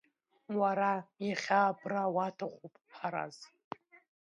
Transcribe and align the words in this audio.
Уара 0.59 0.91
иахьа 1.27 1.59
абра 1.69 2.03
уаҭахуп, 2.15 2.73
Ҳараз! 2.95 3.37